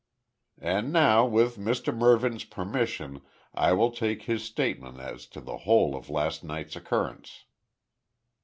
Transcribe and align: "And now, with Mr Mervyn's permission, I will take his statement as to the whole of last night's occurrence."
"And 0.59 0.91
now, 0.91 1.27
with 1.27 1.57
Mr 1.59 1.95
Mervyn's 1.95 2.43
permission, 2.43 3.21
I 3.53 3.73
will 3.73 3.91
take 3.91 4.23
his 4.23 4.43
statement 4.43 4.99
as 4.99 5.27
to 5.27 5.39
the 5.39 5.57
whole 5.59 5.95
of 5.95 6.09
last 6.09 6.43
night's 6.43 6.75
occurrence." 6.75 7.43